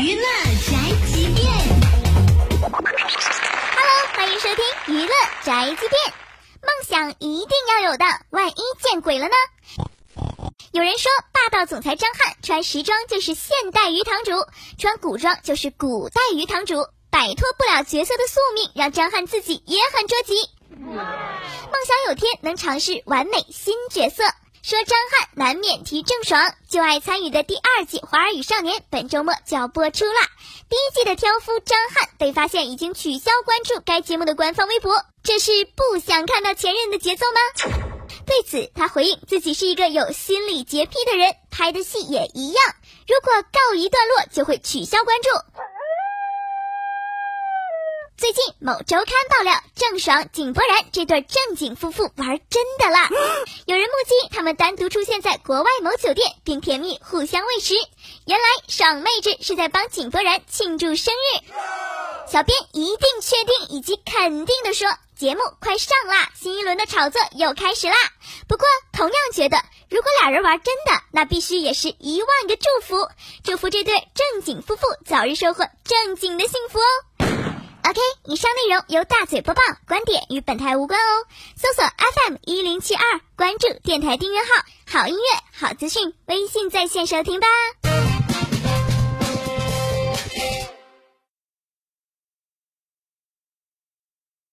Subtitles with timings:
[0.00, 0.22] 娱乐
[0.70, 1.44] 宅急便
[2.60, 2.80] ，Hello，
[4.14, 4.64] 欢迎收听
[4.94, 5.12] 娱乐
[5.42, 6.14] 宅急便。
[6.62, 9.34] 梦想一定要有的，万一见鬼了呢？
[10.70, 14.46] 有人说，霸道总裁张翰穿时装就是现代鱼塘主，
[14.78, 16.76] 穿古装就是古代鱼塘主，
[17.10, 20.34] 摆脱不了角色的宿命，让张翰自己也很着急。
[20.78, 24.22] 梦想有天能尝试完美新角色。
[24.68, 30.28] 说张翰难免提郑爽，就爱参与的第二季《华儿与少年》本周末就要播出啦。
[30.68, 37.80] 第一季的挑夫张翰被发现已经取消关注该节目的官方微博，这是不想看到前任的节奏吗？
[38.26, 42.62] 对此，他回应自己是一个有心理洁癖的人，拍的戏也一样，
[43.06, 45.30] 如果告一段落就会取消关注。
[48.18, 53.08] 最近某周刊爆料，郑爽、井柏然这对正经夫妇玩真的啦。
[53.64, 57.74] 有人目击他们单独出现在国外某酒店，并甜蜜互相喂食。
[58.26, 61.46] 原来爽妹子是在帮井柏然庆祝生日。
[62.26, 67.94] 小编一定确定以及肯定的说，节目快上啦，新一轮的炒作又开始啦。
[68.48, 73.08] 不过同样觉得，如果俩人玩真的，那必须也是一万个祝福，
[73.44, 76.84] 祝福这对正经夫妇早日收获正经的幸福哦。
[77.88, 81.24] OK，以上内容由大嘴播报，观点与本台无关哦。
[81.56, 84.46] 搜索 FM 一零七二，关注电台订阅号，
[85.00, 85.22] 好音乐、
[85.58, 87.48] 好资讯，微信在线收听吧。